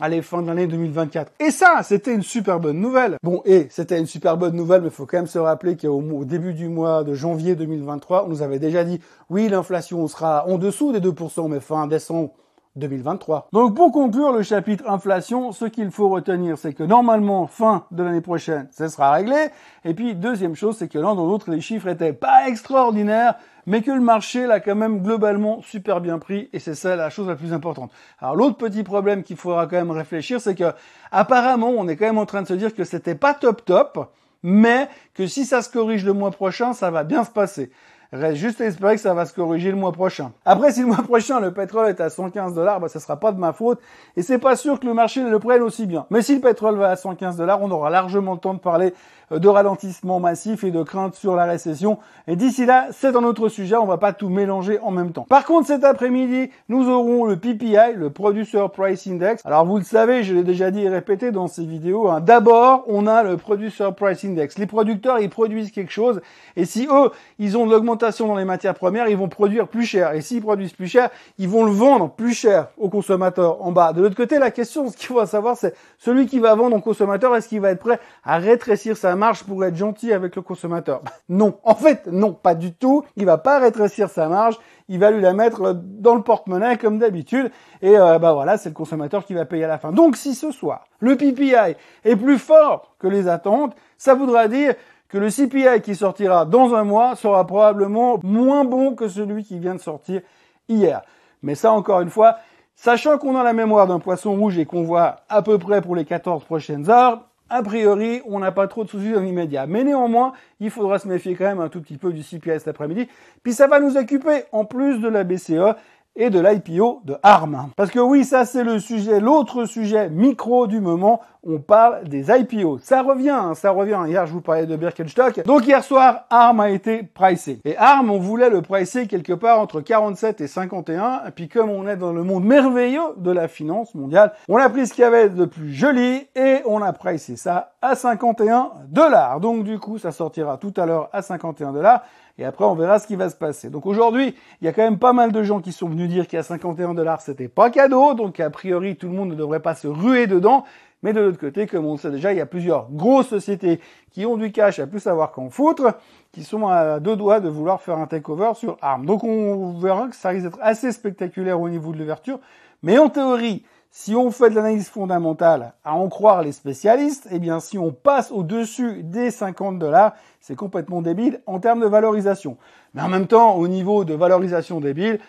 à 0.00 0.22
fin 0.22 0.42
de 0.42 0.46
l'année 0.46 0.66
2024. 0.66 1.32
Et 1.40 1.50
ça, 1.50 1.82
c'était 1.82 2.14
une 2.14 2.22
super 2.22 2.58
bonne 2.60 2.80
nouvelle. 2.80 3.16
Bon, 3.22 3.42
et 3.44 3.66
c'était 3.70 3.98
une 3.98 4.06
super 4.06 4.36
bonne 4.36 4.56
nouvelle, 4.56 4.82
mais 4.82 4.90
faut 4.90 5.06
quand 5.06 5.18
même 5.18 5.26
se 5.26 5.38
rappeler 5.38 5.76
qu'au 5.76 6.24
début 6.24 6.54
du 6.54 6.68
mois 6.68 7.04
de 7.04 7.14
janvier 7.14 7.54
2023, 7.54 8.24
on 8.24 8.28
nous 8.28 8.42
avait 8.42 8.58
déjà 8.58 8.84
dit, 8.84 9.00
oui, 9.30 9.48
l'inflation 9.48 10.06
sera 10.08 10.48
en 10.48 10.58
dessous 10.58 10.92
des 10.92 11.00
2%, 11.00 11.48
mais 11.48 11.60
fin 11.60 11.86
décembre, 11.86 12.30
2023. 12.76 13.48
Donc 13.52 13.76
pour 13.76 13.92
conclure 13.92 14.32
le 14.32 14.42
chapitre 14.42 14.88
inflation, 14.88 15.52
ce 15.52 15.66
qu'il 15.66 15.90
faut 15.90 16.08
retenir, 16.08 16.56
c'est 16.56 16.72
que 16.72 16.82
normalement, 16.82 17.46
fin 17.46 17.84
de 17.90 18.02
l'année 18.02 18.20
prochaine, 18.20 18.68
ça 18.70 18.88
sera 18.88 19.12
réglé. 19.12 19.48
Et 19.84 19.94
puis 19.94 20.14
deuxième 20.14 20.54
chose, 20.54 20.76
c'est 20.78 20.88
que 20.88 20.98
l'un 20.98 21.14
dans 21.14 21.26
l'autre, 21.26 21.50
les 21.50 21.60
chiffres 21.60 21.88
étaient 21.88 22.14
pas 22.14 22.48
extraordinaires, 22.48 23.34
mais 23.66 23.82
que 23.82 23.90
le 23.90 24.00
marché 24.00 24.46
l'a 24.46 24.60
quand 24.60 24.74
même 24.74 25.02
globalement 25.02 25.62
super 25.62 26.00
bien 26.00 26.18
pris, 26.18 26.48
et 26.52 26.58
c'est 26.58 26.74
ça 26.74 26.96
la 26.96 27.10
chose 27.10 27.28
la 27.28 27.36
plus 27.36 27.52
importante. 27.52 27.90
Alors 28.20 28.36
l'autre 28.36 28.56
petit 28.56 28.82
problème 28.82 29.22
qu'il 29.22 29.36
faudra 29.36 29.66
quand 29.66 29.76
même 29.76 29.90
réfléchir, 29.90 30.40
c'est 30.40 30.54
que 30.54 30.72
apparemment, 31.10 31.70
on 31.70 31.88
est 31.88 31.96
quand 31.96 32.06
même 32.06 32.18
en 32.18 32.26
train 32.26 32.42
de 32.42 32.48
se 32.48 32.54
dire 32.54 32.74
que 32.74 32.84
c'était 32.84 33.14
pas 33.14 33.34
top 33.34 33.64
top, 33.64 34.10
mais 34.42 34.88
que 35.14 35.26
si 35.26 35.44
ça 35.44 35.62
se 35.62 35.70
corrige 35.70 36.04
le 36.04 36.12
mois 36.12 36.30
prochain, 36.30 36.72
ça 36.72 36.90
va 36.90 37.04
bien 37.04 37.24
se 37.24 37.30
passer. 37.30 37.70
Reste 38.12 38.36
juste 38.36 38.60
à 38.60 38.66
espérer 38.66 38.96
que 38.96 39.00
ça 39.00 39.14
va 39.14 39.24
se 39.24 39.32
corriger 39.32 39.70
le 39.70 39.78
mois 39.78 39.92
prochain. 39.92 40.32
Après, 40.44 40.70
si 40.70 40.80
le 40.80 40.86
mois 40.86 41.02
prochain 41.02 41.40
le 41.40 41.50
pétrole 41.54 41.88
est 41.88 41.98
à 41.98 42.10
115 42.10 42.54
dollars, 42.54 42.78
bah, 42.78 42.88
ça 42.88 43.00
sera 43.00 43.18
pas 43.18 43.32
de 43.32 43.38
ma 43.38 43.54
faute. 43.54 43.80
Et 44.16 44.22
c'est 44.22 44.38
pas 44.38 44.54
sûr 44.54 44.78
que 44.78 44.86
le 44.86 44.92
marché 44.92 45.22
le 45.22 45.38
prenne 45.38 45.62
aussi 45.62 45.86
bien. 45.86 46.04
Mais 46.10 46.20
si 46.20 46.34
le 46.34 46.42
pétrole 46.42 46.76
va 46.76 46.90
à 46.90 46.96
115 46.96 47.38
dollars, 47.38 47.62
on 47.62 47.70
aura 47.70 47.88
largement 47.88 48.34
le 48.34 48.38
temps 48.38 48.52
de 48.52 48.58
parler 48.58 48.92
de 49.38 49.48
ralentissement 49.48 50.20
massif 50.20 50.64
et 50.64 50.70
de 50.70 50.82
crainte 50.82 51.14
sur 51.14 51.36
la 51.36 51.44
récession. 51.44 51.98
Et 52.26 52.36
d'ici 52.36 52.66
là, 52.66 52.88
c'est 52.92 53.16
un 53.16 53.24
autre 53.24 53.48
sujet, 53.48 53.76
on 53.76 53.86
va 53.86 53.98
pas 53.98 54.12
tout 54.12 54.28
mélanger 54.28 54.78
en 54.80 54.90
même 54.90 55.12
temps. 55.12 55.26
Par 55.28 55.44
contre, 55.44 55.66
cet 55.66 55.84
après-midi, 55.84 56.50
nous 56.68 56.88
aurons 56.88 57.24
le 57.24 57.36
PPI, 57.36 57.94
le 57.96 58.10
Producer 58.10 58.64
Price 58.72 59.06
Index. 59.06 59.44
Alors 59.44 59.64
vous 59.64 59.78
le 59.78 59.84
savez, 59.84 60.22
je 60.22 60.34
l'ai 60.34 60.44
déjà 60.44 60.70
dit 60.70 60.82
et 60.82 60.88
répété 60.88 61.30
dans 61.30 61.48
ces 61.48 61.64
vidéos, 61.64 62.08
hein. 62.08 62.20
d'abord, 62.20 62.84
on 62.86 63.06
a 63.06 63.22
le 63.22 63.36
Producer 63.36 63.88
Price 63.96 64.24
Index. 64.24 64.58
Les 64.58 64.66
producteurs, 64.66 65.18
ils 65.18 65.30
produisent 65.30 65.70
quelque 65.70 65.92
chose, 65.92 66.20
et 66.56 66.64
si 66.64 66.86
eux, 66.90 67.10
ils 67.38 67.56
ont 67.56 67.66
de 67.66 67.70
l'augmentation 67.70 68.26
dans 68.26 68.36
les 68.36 68.44
matières 68.44 68.74
premières, 68.74 69.08
ils 69.08 69.16
vont 69.16 69.28
produire 69.28 69.68
plus 69.68 69.84
cher. 69.84 70.12
Et 70.14 70.20
s'ils 70.20 70.42
produisent 70.42 70.72
plus 70.72 70.86
cher, 70.86 71.10
ils 71.38 71.48
vont 71.48 71.64
le 71.64 71.72
vendre 71.72 72.10
plus 72.10 72.34
cher 72.34 72.68
aux 72.78 72.88
consommateurs 72.88 73.62
en 73.62 73.72
bas. 73.72 73.92
De 73.92 74.02
l'autre 74.02 74.16
côté, 74.16 74.38
la 74.38 74.50
question, 74.50 74.88
ce 74.88 74.96
qu'il 74.96 75.06
faut 75.06 75.24
savoir, 75.26 75.56
c'est 75.56 75.74
celui 75.98 76.26
qui 76.26 76.38
va 76.38 76.54
vendre 76.54 76.76
au 76.76 76.80
consommateur, 76.80 77.34
est-ce 77.36 77.48
qu'il 77.48 77.60
va 77.60 77.70
être 77.70 77.80
prêt 77.80 78.00
à 78.24 78.38
rétrécir 78.38 78.96
sa 78.96 79.16
marge 79.22 79.44
pour 79.44 79.64
être 79.64 79.76
gentil 79.76 80.12
avec 80.12 80.34
le 80.34 80.42
consommateur 80.42 81.00
Non, 81.28 81.54
en 81.62 81.76
fait, 81.76 82.08
non, 82.08 82.32
pas 82.32 82.56
du 82.56 82.74
tout. 82.74 83.04
Il 83.14 83.24
va 83.24 83.38
pas 83.38 83.60
rétrécir 83.60 84.10
sa 84.10 84.28
marge, 84.28 84.58
il 84.88 84.98
va 84.98 85.12
lui 85.12 85.20
la 85.20 85.32
mettre 85.32 85.74
dans 85.74 86.16
le 86.16 86.22
porte-monnaie 86.22 86.76
comme 86.76 86.98
d'habitude. 86.98 87.52
Et 87.82 87.96
euh, 87.96 88.18
bah 88.18 88.32
voilà, 88.32 88.58
c'est 88.58 88.70
le 88.70 88.74
consommateur 88.74 89.24
qui 89.24 89.34
va 89.34 89.44
payer 89.44 89.62
à 89.62 89.68
la 89.68 89.78
fin. 89.78 89.92
Donc 89.92 90.16
si 90.16 90.34
ce 90.34 90.50
soir, 90.50 90.86
le 90.98 91.16
PPI 91.16 91.76
est 92.04 92.16
plus 92.16 92.36
fort 92.36 92.96
que 92.98 93.06
les 93.06 93.28
attentes, 93.28 93.76
ça 93.96 94.14
voudra 94.14 94.48
dire 94.48 94.74
que 95.08 95.18
le 95.18 95.28
CPI 95.30 95.82
qui 95.82 95.94
sortira 95.94 96.44
dans 96.44 96.74
un 96.74 96.82
mois 96.82 97.14
sera 97.14 97.46
probablement 97.46 98.18
moins 98.24 98.64
bon 98.64 98.96
que 98.96 99.06
celui 99.06 99.44
qui 99.44 99.60
vient 99.60 99.76
de 99.76 99.80
sortir 99.80 100.20
hier. 100.68 101.02
Mais 101.42 101.54
ça, 101.54 101.70
encore 101.70 102.00
une 102.00 102.10
fois, 102.10 102.38
sachant 102.74 103.18
qu'on 103.18 103.36
a 103.36 103.44
la 103.44 103.52
mémoire 103.52 103.86
d'un 103.86 104.00
poisson 104.00 104.34
rouge 104.34 104.58
et 104.58 104.66
qu'on 104.66 104.82
voit 104.82 105.20
à 105.28 105.42
peu 105.42 105.58
près 105.58 105.80
pour 105.80 105.94
les 105.94 106.04
14 106.04 106.42
prochaines 106.42 106.90
heures, 106.90 107.20
a 107.52 107.62
priori, 107.62 108.22
on 108.26 108.38
n'a 108.38 108.50
pas 108.50 108.66
trop 108.66 108.82
de 108.82 108.88
soucis 108.88 109.12
dans 109.12 109.20
l'immédiat. 109.20 109.66
Mais 109.66 109.84
néanmoins, 109.84 110.32
il 110.58 110.70
faudra 110.70 110.98
se 110.98 111.06
méfier 111.06 111.34
quand 111.34 111.44
même 111.44 111.60
un 111.60 111.68
tout 111.68 111.82
petit 111.82 111.98
peu 111.98 112.12
du 112.12 112.22
CPI 112.22 112.58
cet 112.58 112.68
après-midi. 112.68 113.08
Puis 113.42 113.52
ça 113.52 113.66
va 113.66 113.78
nous 113.78 113.96
occuper, 113.98 114.44
en 114.52 114.64
plus 114.64 115.00
de 115.00 115.08
la 115.08 115.22
BCE, 115.22 115.76
et 116.16 116.30
de 116.30 116.40
l'IPO 116.40 117.02
de 117.04 117.16
ARM. 117.22 117.68
Parce 117.76 117.90
que 117.90 117.98
oui, 117.98 118.24
ça 118.24 118.44
c'est 118.44 118.64
le 118.64 118.78
sujet, 118.78 119.20
l'autre 119.20 119.64
sujet 119.64 120.10
micro 120.10 120.66
du 120.66 120.80
moment, 120.80 121.20
on 121.44 121.58
parle 121.58 122.04
des 122.04 122.30
IPO. 122.30 122.78
Ça 122.78 123.02
revient, 123.02 123.30
hein, 123.30 123.54
ça 123.54 123.72
revient. 123.72 123.98
Hier, 124.06 124.26
je 124.26 124.32
vous 124.32 124.40
parlais 124.40 124.66
de 124.66 124.76
Birkenstock. 124.76 125.44
Donc 125.44 125.66
hier 125.66 125.82
soir, 125.82 126.26
ARM 126.30 126.60
a 126.60 126.70
été 126.70 127.02
pricé. 127.02 127.58
Et 127.64 127.76
ARM, 127.76 128.10
on 128.10 128.18
voulait 128.18 128.50
le 128.50 128.62
pricer 128.62 129.08
quelque 129.08 129.32
part 129.32 129.58
entre 129.58 129.80
47 129.80 130.40
et 130.40 130.46
51. 130.46 131.22
Et 131.26 131.30
puis 131.32 131.48
comme 131.48 131.70
on 131.70 131.88
est 131.88 131.96
dans 131.96 132.12
le 132.12 132.22
monde 132.22 132.44
merveilleux 132.44 133.00
de 133.16 133.32
la 133.32 133.48
finance 133.48 133.94
mondiale, 133.94 134.32
on 134.48 134.56
a 134.56 134.68
pris 134.68 134.86
ce 134.86 134.94
qu'il 134.94 135.02
y 135.02 135.04
avait 135.04 135.30
de 135.30 135.44
plus 135.44 135.72
joli 135.72 136.28
et 136.36 136.58
on 136.64 136.80
a 136.80 136.92
pricé 136.92 137.36
ça 137.36 137.72
à 137.82 137.96
51 137.96 138.70
dollars. 138.88 139.40
Donc 139.40 139.64
du 139.64 139.80
coup, 139.80 139.98
ça 139.98 140.12
sortira 140.12 140.58
tout 140.58 140.72
à 140.76 140.86
l'heure 140.86 141.08
à 141.12 141.22
51 141.22 141.72
dollars. 141.72 142.02
Et 142.42 142.44
après, 142.44 142.64
on 142.64 142.74
verra 142.74 142.98
ce 142.98 143.06
qui 143.06 143.14
va 143.14 143.30
se 143.30 143.36
passer. 143.36 143.70
Donc 143.70 143.86
aujourd'hui, 143.86 144.34
il 144.60 144.64
y 144.64 144.68
a 144.68 144.72
quand 144.72 144.82
même 144.82 144.98
pas 144.98 145.12
mal 145.12 145.30
de 145.30 145.44
gens 145.44 145.60
qui 145.60 145.70
sont 145.70 145.88
venus 145.88 146.08
dire 146.08 146.26
qu'à 146.26 146.42
51 146.42 146.92
dollars, 146.92 147.20
c'était 147.20 147.46
pas 147.46 147.70
cadeau. 147.70 148.14
Donc 148.14 148.40
a 148.40 148.50
priori, 148.50 148.96
tout 148.96 149.06
le 149.06 149.14
monde 149.14 149.28
ne 149.28 149.36
devrait 149.36 149.60
pas 149.60 149.76
se 149.76 149.86
ruer 149.86 150.26
dedans. 150.26 150.64
Mais 151.04 151.12
de 151.12 151.20
l'autre 151.20 151.38
côté, 151.38 151.68
comme 151.68 151.86
on 151.86 151.92
le 151.92 151.98
sait 151.98 152.10
déjà, 152.10 152.32
il 152.32 152.38
y 152.38 152.40
a 152.40 152.46
plusieurs 152.46 152.90
grosses 152.90 153.28
sociétés 153.28 153.80
qui 154.10 154.26
ont 154.26 154.36
du 154.36 154.50
cash 154.50 154.80
à 154.80 154.88
plus 154.88 154.98
savoir 154.98 155.30
qu'en 155.30 155.50
foutre, 155.50 155.94
qui 156.32 156.42
sont 156.42 156.66
à 156.66 156.98
deux 156.98 157.14
doigts 157.14 157.38
de 157.38 157.48
vouloir 157.48 157.80
faire 157.80 157.98
un 157.98 158.08
takeover 158.08 158.54
sur 158.54 158.76
ARM. 158.82 159.06
Donc 159.06 159.22
on 159.22 159.74
verra 159.78 160.08
que 160.08 160.16
ça 160.16 160.30
risque 160.30 160.46
d'être 160.46 160.58
assez 160.62 160.90
spectaculaire 160.90 161.60
au 161.60 161.68
niveau 161.68 161.92
de 161.92 161.98
l'ouverture. 161.98 162.40
Mais 162.82 162.98
en 162.98 163.08
théorie, 163.08 163.62
si 163.94 164.16
on 164.16 164.30
fait 164.30 164.48
de 164.48 164.54
l'analyse 164.54 164.88
fondamentale, 164.88 165.74
à 165.84 165.94
en 165.94 166.08
croire 166.08 166.42
les 166.42 166.52
spécialistes, 166.52 167.28
eh 167.30 167.38
bien, 167.38 167.60
si 167.60 167.76
on 167.76 167.92
passe 167.92 168.32
au-dessus 168.32 169.02
des 169.02 169.30
50 169.30 169.78
dollars, 169.78 170.14
c'est 170.40 170.56
complètement 170.56 171.02
débile 171.02 171.42
en 171.44 171.60
termes 171.60 171.80
de 171.80 171.86
valorisation. 171.86 172.56
Mais 172.94 173.02
en 173.02 173.10
même 173.10 173.26
temps, 173.26 173.54
au 173.56 173.68
niveau 173.68 174.06
de 174.06 174.14
valorisation 174.14 174.80
débile, 174.80 175.20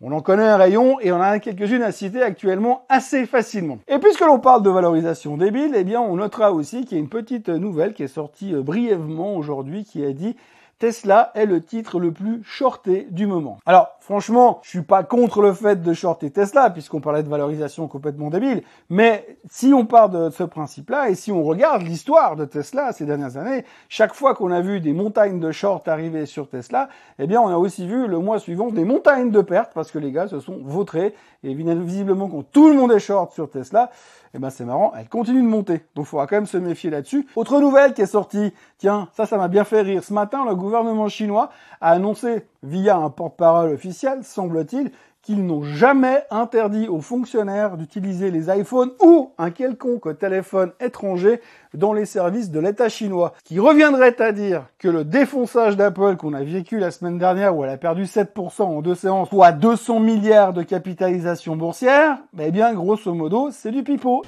on 0.00 0.12
en 0.12 0.20
connaît 0.20 0.46
un 0.46 0.56
rayon 0.56 1.00
et 1.00 1.10
on 1.10 1.16
en 1.16 1.22
a 1.22 1.40
quelques-unes 1.40 1.82
à 1.82 1.90
citer 1.90 2.22
actuellement 2.22 2.84
assez 2.88 3.26
facilement. 3.26 3.78
Et 3.88 3.98
puisque 3.98 4.20
l'on 4.20 4.38
parle 4.38 4.62
de 4.62 4.70
valorisation 4.70 5.36
débile, 5.36 5.72
eh 5.74 5.82
bien, 5.82 6.00
on 6.00 6.14
notera 6.14 6.52
aussi 6.52 6.84
qu'il 6.84 6.98
y 6.98 7.00
a 7.00 7.02
une 7.02 7.08
petite 7.08 7.48
nouvelle 7.48 7.92
qui 7.92 8.04
est 8.04 8.08
sortie 8.08 8.54
euh, 8.54 8.62
brièvement 8.62 9.34
aujourd'hui 9.34 9.82
qui 9.82 10.04
a 10.04 10.12
dit 10.12 10.36
Tesla 10.82 11.30
est 11.36 11.46
le 11.46 11.62
titre 11.62 12.00
le 12.00 12.10
plus 12.10 12.42
shorté 12.42 13.06
du 13.08 13.28
moment. 13.28 13.58
Alors, 13.66 13.92
franchement, 14.00 14.58
je 14.64 14.70
suis 14.70 14.82
pas 14.82 15.04
contre 15.04 15.40
le 15.40 15.52
fait 15.52 15.80
de 15.80 15.92
shorter 15.92 16.32
Tesla, 16.32 16.70
puisqu'on 16.70 17.00
parlait 17.00 17.22
de 17.22 17.28
valorisation 17.28 17.86
complètement 17.86 18.30
débile, 18.30 18.64
mais 18.90 19.38
si 19.48 19.72
on 19.72 19.86
part 19.86 20.08
de 20.08 20.28
ce 20.30 20.42
principe-là, 20.42 21.08
et 21.08 21.14
si 21.14 21.30
on 21.30 21.44
regarde 21.44 21.82
l'histoire 21.82 22.34
de 22.34 22.44
Tesla 22.46 22.92
ces 22.92 23.04
dernières 23.04 23.36
années, 23.36 23.64
chaque 23.88 24.12
fois 24.12 24.34
qu'on 24.34 24.50
a 24.50 24.60
vu 24.60 24.80
des 24.80 24.92
montagnes 24.92 25.38
de 25.38 25.52
short 25.52 25.86
arriver 25.86 26.26
sur 26.26 26.48
Tesla, 26.48 26.88
eh 27.20 27.28
bien, 27.28 27.40
on 27.40 27.46
a 27.46 27.58
aussi 27.58 27.86
vu 27.86 28.08
le 28.08 28.18
mois 28.18 28.40
suivant 28.40 28.70
des 28.70 28.84
montagnes 28.84 29.30
de 29.30 29.40
pertes, 29.40 29.70
parce 29.74 29.92
que 29.92 30.00
les 30.00 30.10
gars 30.10 30.26
se 30.26 30.40
sont 30.40 30.62
vautrés, 30.64 31.14
et 31.44 31.54
visiblement, 31.54 32.28
quand 32.28 32.42
tout 32.50 32.68
le 32.68 32.74
monde 32.74 32.90
est 32.90 32.98
short 32.98 33.32
sur 33.32 33.48
Tesla, 33.48 33.92
eh 34.34 34.38
ben 34.38 34.50
c'est 34.50 34.64
marrant, 34.64 34.92
elle 34.98 35.08
continue 35.08 35.42
de 35.42 35.46
monter. 35.46 35.84
Donc 35.94 36.06
il 36.06 36.08
faudra 36.08 36.26
quand 36.26 36.36
même 36.36 36.46
se 36.46 36.56
méfier 36.56 36.90
là-dessus. 36.90 37.26
Autre 37.36 37.60
nouvelle 37.60 37.92
qui 37.92 38.02
est 38.02 38.06
sortie, 38.06 38.52
tiens, 38.78 39.08
ça 39.12 39.26
ça 39.26 39.36
m'a 39.36 39.48
bien 39.48 39.64
fait 39.64 39.82
rire. 39.82 40.02
Ce 40.02 40.12
matin, 40.12 40.44
le 40.48 40.54
gouvernement 40.54 41.08
chinois 41.08 41.50
a 41.80 41.90
annoncé 41.90 42.46
via 42.62 42.96
un 42.96 43.10
porte-parole 43.10 43.72
officiel, 43.72 44.24
semble-t-il, 44.24 44.90
qu'ils 45.22 45.44
n'ont 45.46 45.62
jamais 45.62 46.24
interdit 46.30 46.88
aux 46.88 47.00
fonctionnaires 47.00 47.76
d'utiliser 47.76 48.30
les 48.30 48.48
iPhones 48.50 48.90
ou 49.00 49.30
un 49.38 49.50
quelconque 49.50 50.18
téléphone 50.18 50.72
étranger 50.80 51.40
dans 51.74 51.92
les 51.92 52.06
services 52.06 52.50
de 52.50 52.60
l'État 52.60 52.88
chinois. 52.88 53.32
Qui 53.44 53.60
reviendrait 53.60 54.20
à 54.20 54.32
dire 54.32 54.66
que 54.78 54.88
le 54.88 55.04
défonçage 55.04 55.76
d'Apple 55.76 56.16
qu'on 56.16 56.34
a 56.34 56.42
vécu 56.42 56.78
la 56.78 56.90
semaine 56.90 57.18
dernière 57.18 57.56
où 57.56 57.64
elle 57.64 57.70
a 57.70 57.76
perdu 57.76 58.04
7% 58.04 58.62
en 58.62 58.82
deux 58.82 58.94
séances, 58.94 59.28
soit 59.28 59.52
200 59.52 60.00
milliards 60.00 60.52
de 60.52 60.62
capitalisation 60.62 61.56
boursière, 61.56 62.18
eh 62.38 62.50
bien 62.50 62.74
grosso 62.74 63.14
modo 63.14 63.50
c'est 63.50 63.70
du 63.70 63.82
pipeau. 63.82 64.22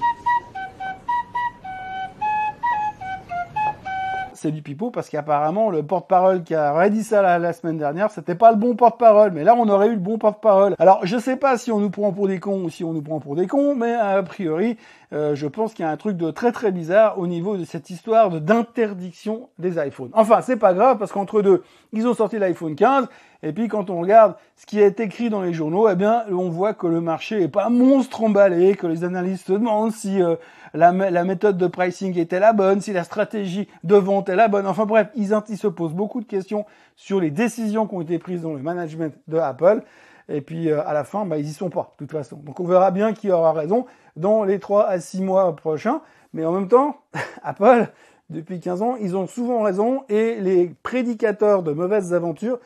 C'est 4.45 4.53
du 4.53 4.61
pipeau 4.61 4.91
parce 4.91 5.09
qu'apparemment 5.09 5.71
le 5.71 5.83
porte-parole 5.83 6.43
qui 6.43 6.55
a 6.55 6.91
dit 6.91 7.03
ça 7.03 7.39
la, 7.39 7.53
semaine 7.55 7.79
dernière, 7.79 8.11
c'était 8.11 8.35
pas 8.35 8.51
le 8.51 8.59
bon 8.59 8.77
porte-parole. 8.77 9.31
Mais 9.33 9.43
là, 9.43 9.55
on 9.57 9.67
aurait 9.71 9.89
eu 9.89 9.95
le 9.95 9.99
bon 9.99 10.19
porte-parole. 10.19 10.75
Alors, 10.79 11.01
je 11.07 11.17
sais 11.17 11.37
pas 11.37 11.57
si 11.57 11.73
on 11.73 11.81
nous 11.81 11.89
prend 11.89 12.13
pour 12.13 12.29
des 12.29 12.39
cons 12.41 12.65
ou 12.65 12.69
si 12.69 12.85
on 12.85 12.93
nous 12.93 13.01
prend 13.01 13.21
pour 13.21 13.37
des 13.37 13.47
cons, 13.47 13.75
mais 13.75 13.95
a 13.95 14.23
priori, 14.23 14.77
euh, 15.15 15.35
je 15.35 15.47
pense 15.47 15.73
qu'il 15.73 15.87
y 15.87 15.89
a 15.89 15.91
un 15.91 15.97
truc 15.97 16.19
de 16.19 16.31
très 16.31 16.53
très 16.53 16.73
bizarre 16.73 17.19
au 17.19 17.27
niveau 17.27 17.57
de 17.57 17.65
cette 17.65 17.89
histoire 17.89 18.39
d'interdiction 18.39 19.49
des 19.59 19.79
iPhones. 19.79 20.11
Enfin, 20.13 20.43
c'est 20.43 20.59
pas 20.59 20.75
grave 20.75 20.99
parce 20.99 21.13
qu'entre 21.13 21.41
deux, 21.41 21.63
ils 21.95 22.07
ont 22.07 22.15
sorti 22.15 22.39
l'iPhone 22.39 22.75
15 22.75 23.09
et 23.45 23.53
puis 23.53 23.69
quand 23.69 23.91
on 23.91 24.01
regarde 24.01 24.37
ce 24.57 24.65
qui 24.65 24.81
est 24.81 25.01
écrit 25.01 25.29
dans 25.29 25.43
les 25.43 25.53
journaux, 25.53 25.87
eh 25.91 25.95
bien, 25.95 26.25
on 26.31 26.49
voit 26.49 26.73
que 26.73 26.87
le 26.87 27.03
marché 27.03 27.43
est 27.43 27.49
pas 27.49 27.69
monstre 27.69 28.25
emballé, 28.25 28.75
que 28.75 28.87
les 28.87 29.05
analystes 29.05 29.47
se 29.47 29.53
demandent 29.53 29.93
si 29.93 30.23
euh, 30.23 30.37
la, 30.73 30.93
méthode 30.93 31.59
de 31.59 31.67
pricing 31.67 32.19
était 32.19 32.41
la 32.41 32.55
bonne, 32.55 32.81
si 32.81 32.95
la 32.95 33.05
stratégie 33.05 33.69
de 33.85 33.97
vente 33.97 34.31
est 34.31 34.37
la 34.37 34.49
bonne. 34.49 34.67
Enfin 34.67 34.87
bref, 34.87 35.09
ils, 35.15 35.29
se 35.29 35.67
posent 35.67 35.93
beaucoup 35.93 36.23
de 36.23 36.27
questions 36.27 36.65
sur 36.97 37.21
les 37.21 37.31
décisions 37.31 37.87
qui 37.87 37.95
ont 37.95 38.01
été 38.01 38.19
prises 38.19 38.41
dans 38.41 38.55
le 38.55 38.63
management 38.63 39.15
de 39.29 39.37
Apple. 39.37 39.83
et 40.31 40.41
puis 40.41 40.71
euh, 40.71 40.83
à 40.87 40.95
la 40.95 41.05
fin, 41.05 41.27
bah, 41.27 41.37
ils 41.37 41.47
y 41.47 41.53
sont 41.53 41.69
pas, 41.69 41.93
de 41.99 42.07
toute 42.07 42.13
façon. 42.13 42.37
Donc 42.37 42.61
on 42.61 42.65
verra 42.65 42.91
bien 42.91 43.13
qui 43.13 43.31
aura 43.31 43.53
raison 43.53 43.85
dans 44.17 44.45
les 44.45 44.59
3 44.59 44.87
à 44.87 45.01
6 45.01 45.21
mois 45.21 45.55
prochains. 45.55 46.01
Mais 46.33 46.47
en 46.47 46.53
même 46.53 46.69
temps, 46.69 46.97
Apple, 47.43 47.89
depuis 48.31 48.59
15 48.59 48.81
ans, 48.81 48.97
ils 49.03 49.17
ont 49.19 49.27
souvent 49.27 49.61
raison 49.61 50.05
et 50.09 50.37
les 50.41 50.75
prédicateurs 50.83 51.63
de 51.63 51.73
mauvaises 51.73 52.15
aventures, 52.15 52.59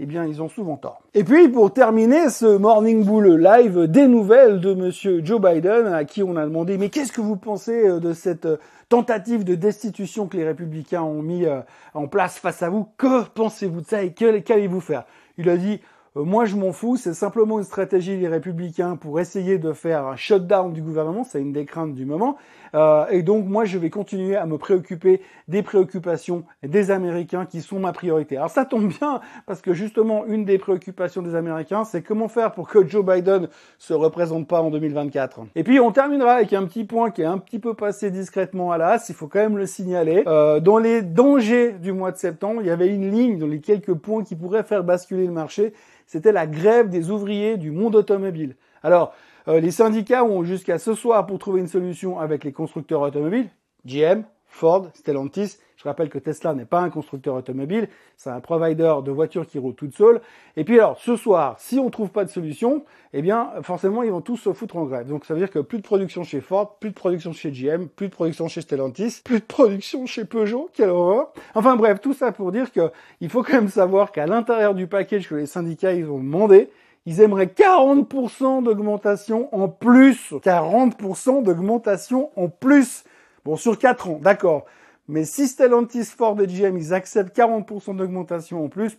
eh 0.00 0.06
bien, 0.06 0.24
ils 0.24 0.42
ont 0.42 0.48
souvent 0.48 0.76
tort. 0.76 1.02
Et 1.14 1.22
puis, 1.22 1.48
pour 1.48 1.72
terminer 1.72 2.28
ce 2.28 2.56
Morning 2.56 3.04
Bull 3.04 3.40
Live, 3.40 3.86
des 3.86 4.08
nouvelles 4.08 4.60
de 4.60 4.74
monsieur 4.74 5.24
Joe 5.24 5.40
Biden, 5.40 5.86
à 5.86 6.04
qui 6.04 6.22
on 6.24 6.36
a 6.36 6.44
demandé, 6.44 6.78
mais 6.78 6.88
qu'est-ce 6.88 7.12
que 7.12 7.20
vous 7.20 7.36
pensez 7.36 7.88
euh, 7.88 8.00
de 8.00 8.12
cette 8.12 8.46
euh, 8.46 8.56
tentative 8.88 9.44
de 9.44 9.54
destitution 9.54 10.26
que 10.26 10.36
les 10.36 10.44
républicains 10.44 11.02
ont 11.02 11.22
mis 11.22 11.44
euh, 11.46 11.60
en 11.94 12.08
place 12.08 12.38
face 12.38 12.62
à 12.62 12.70
vous? 12.70 12.88
Que 12.96 13.22
pensez-vous 13.28 13.82
de 13.82 13.86
ça 13.86 14.02
et 14.02 14.12
qu'allez-vous 14.12 14.80
faire? 14.80 15.04
Il 15.38 15.48
a 15.48 15.56
dit, 15.56 15.80
moi, 16.16 16.44
je 16.44 16.54
m'en 16.54 16.72
fous. 16.72 16.96
C'est 16.96 17.12
simplement 17.12 17.58
une 17.58 17.64
stratégie 17.64 18.16
des 18.16 18.28
républicains 18.28 18.94
pour 18.94 19.18
essayer 19.18 19.58
de 19.58 19.72
faire 19.72 20.06
un 20.06 20.14
shutdown 20.14 20.72
du 20.72 20.80
gouvernement. 20.80 21.24
C'est 21.24 21.40
une 21.40 21.52
des 21.52 21.64
craintes 21.64 21.94
du 21.94 22.04
moment. 22.04 22.36
Euh, 22.74 23.06
et 23.10 23.22
donc, 23.22 23.46
moi, 23.46 23.64
je 23.64 23.78
vais 23.78 23.90
continuer 23.90 24.36
à 24.36 24.46
me 24.46 24.56
préoccuper 24.56 25.20
des 25.48 25.62
préoccupations 25.62 26.44
des 26.62 26.92
Américains 26.92 27.46
qui 27.46 27.62
sont 27.62 27.80
ma 27.80 27.92
priorité. 27.92 28.36
Alors, 28.36 28.50
ça 28.50 28.64
tombe 28.64 28.88
bien 28.88 29.20
parce 29.46 29.60
que 29.60 29.74
justement, 29.74 30.24
une 30.26 30.44
des 30.44 30.58
préoccupations 30.58 31.20
des 31.20 31.34
Américains, 31.34 31.84
c'est 31.84 32.02
comment 32.02 32.28
faire 32.28 32.52
pour 32.52 32.68
que 32.68 32.86
Joe 32.86 33.04
Biden 33.04 33.48
se 33.78 33.92
représente 33.92 34.46
pas 34.46 34.60
en 34.62 34.70
2024. 34.70 35.46
Et 35.56 35.64
puis, 35.64 35.80
on 35.80 35.90
terminera 35.90 36.34
avec 36.34 36.52
un 36.52 36.64
petit 36.66 36.84
point 36.84 37.10
qui 37.10 37.22
est 37.22 37.26
un 37.26 37.38
petit 37.38 37.58
peu 37.58 37.74
passé 37.74 38.12
discrètement 38.12 38.70
à 38.70 38.78
l'as. 38.78 39.08
Il 39.08 39.16
faut 39.16 39.26
quand 39.26 39.40
même 39.40 39.58
le 39.58 39.66
signaler. 39.66 40.22
Euh, 40.28 40.60
dans 40.60 40.78
les 40.78 41.02
dangers 41.02 41.72
du 41.72 41.92
mois 41.92 42.12
de 42.12 42.18
septembre, 42.18 42.60
il 42.60 42.68
y 42.68 42.70
avait 42.70 42.88
une 42.88 43.10
ligne 43.10 43.38
dans 43.38 43.48
les 43.48 43.60
quelques 43.60 43.94
points 43.94 44.22
qui 44.22 44.36
pourraient 44.36 44.62
faire 44.62 44.84
basculer 44.84 45.26
le 45.26 45.32
marché 45.32 45.72
c'était 46.06 46.32
la 46.32 46.46
grève 46.46 46.88
des 46.88 47.10
ouvriers 47.10 47.56
du 47.56 47.70
monde 47.70 47.96
automobile. 47.96 48.56
Alors, 48.82 49.14
euh, 49.48 49.60
les 49.60 49.70
syndicats 49.70 50.24
ont 50.24 50.44
jusqu'à 50.44 50.78
ce 50.78 50.94
soir 50.94 51.26
pour 51.26 51.38
trouver 51.38 51.60
une 51.60 51.68
solution 51.68 52.18
avec 52.18 52.44
les 52.44 52.52
constructeurs 52.52 53.00
automobiles, 53.00 53.48
GM, 53.86 54.24
Ford, 54.54 54.88
Stellantis. 54.94 55.58
Je 55.76 55.82
rappelle 55.84 56.08
que 56.08 56.18
Tesla 56.18 56.54
n'est 56.54 56.64
pas 56.64 56.80
un 56.80 56.88
constructeur 56.88 57.34
automobile, 57.34 57.88
c'est 58.16 58.30
un 58.30 58.40
provider 58.40 58.94
de 59.04 59.10
voitures 59.10 59.46
qui 59.46 59.58
roulent 59.58 59.74
toutes 59.74 59.94
seules. 59.94 60.20
Et 60.56 60.64
puis 60.64 60.78
alors, 60.78 60.98
ce 60.98 61.16
soir, 61.16 61.56
si 61.58 61.78
on 61.78 61.86
ne 61.86 61.90
trouve 61.90 62.08
pas 62.08 62.24
de 62.24 62.30
solution, 62.30 62.84
eh 63.12 63.20
bien, 63.20 63.50
forcément, 63.62 64.02
ils 64.02 64.10
vont 64.10 64.20
tous 64.20 64.36
se 64.36 64.52
foutre 64.52 64.76
en 64.76 64.84
grève. 64.84 65.08
Donc, 65.08 65.24
ça 65.24 65.34
veut 65.34 65.40
dire 65.40 65.50
que 65.50 65.58
plus 65.58 65.78
de 65.78 65.82
production 65.82 66.22
chez 66.22 66.40
Ford, 66.40 66.76
plus 66.78 66.90
de 66.90 66.94
production 66.94 67.32
chez 67.32 67.50
GM, 67.50 67.88
plus 67.88 68.08
de 68.08 68.14
production 68.14 68.48
chez 68.48 68.62
Stellantis, 68.62 69.20
plus 69.24 69.40
de 69.40 69.44
production 69.44 70.06
chez 70.06 70.24
Peugeot, 70.24 70.70
quelle 70.72 70.90
horreur. 70.90 71.32
Enfin 71.54 71.76
bref, 71.76 72.00
tout 72.00 72.14
ça 72.14 72.32
pour 72.32 72.52
dire 72.52 72.70
qu'il 72.70 73.28
faut 73.28 73.42
quand 73.42 73.54
même 73.54 73.68
savoir 73.68 74.12
qu'à 74.12 74.26
l'intérieur 74.26 74.74
du 74.74 74.86
package 74.86 75.28
que 75.28 75.34
les 75.34 75.46
syndicats, 75.46 75.92
ils 75.92 76.08
ont 76.08 76.18
demandé, 76.18 76.70
ils 77.04 77.20
aimeraient 77.20 77.52
40% 77.54 78.62
d'augmentation 78.62 79.54
en 79.54 79.68
plus. 79.68 80.32
40% 80.32 81.42
d'augmentation 81.42 82.30
en 82.36 82.48
plus. 82.48 83.04
Bon, 83.44 83.56
sur 83.56 83.78
4 83.78 84.08
ans, 84.08 84.18
d'accord. 84.22 84.64
Mais 85.06 85.24
si 85.24 85.48
Stellantis, 85.48 86.04
Ford 86.04 86.40
et 86.40 86.46
GM, 86.46 86.76
ils 86.78 86.94
acceptent 86.94 87.36
40% 87.36 87.96
d'augmentation 87.96 88.64
en 88.64 88.68
plus, 88.68 88.96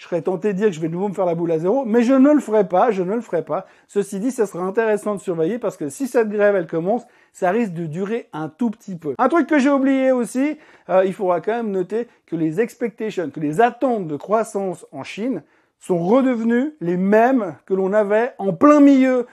je 0.00 0.06
serais 0.06 0.22
tenté 0.22 0.54
de 0.54 0.58
dire 0.58 0.68
que 0.68 0.72
je 0.72 0.80
vais 0.80 0.88
de 0.88 0.94
nouveau 0.94 1.08
me 1.08 1.14
faire 1.14 1.26
la 1.26 1.34
boule 1.34 1.52
à 1.52 1.58
zéro, 1.58 1.84
mais 1.84 2.02
je 2.02 2.14
ne 2.14 2.32
le 2.32 2.40
ferai 2.40 2.66
pas, 2.66 2.90
je 2.90 3.02
ne 3.02 3.14
le 3.14 3.20
ferai 3.20 3.44
pas. 3.44 3.66
Ceci 3.86 4.18
dit, 4.18 4.30
ça 4.30 4.46
sera 4.46 4.62
intéressant 4.62 5.14
de 5.14 5.20
surveiller 5.20 5.58
parce 5.58 5.76
que 5.76 5.90
si 5.90 6.06
cette 6.06 6.30
grève, 6.30 6.56
elle 6.56 6.66
commence, 6.66 7.02
ça 7.32 7.50
risque 7.50 7.74
de 7.74 7.84
durer 7.84 8.28
un 8.32 8.48
tout 8.48 8.70
petit 8.70 8.96
peu. 8.96 9.14
Un 9.18 9.28
truc 9.28 9.46
que 9.46 9.58
j'ai 9.58 9.68
oublié 9.68 10.10
aussi, 10.12 10.56
euh, 10.88 11.04
il 11.04 11.12
faudra 11.12 11.42
quand 11.42 11.52
même 11.52 11.70
noter 11.70 12.08
que 12.24 12.34
les 12.34 12.60
expectations, 12.62 13.28
que 13.28 13.40
les 13.40 13.60
attentes 13.60 14.06
de 14.06 14.16
croissance 14.16 14.86
en 14.90 15.02
Chine 15.02 15.42
sont 15.80 15.98
redevenues 15.98 16.76
les 16.80 16.96
mêmes 16.96 17.56
que 17.66 17.74
l'on 17.74 17.92
avait 17.92 18.32
en 18.38 18.54
plein 18.54 18.80
milieu 18.80 19.26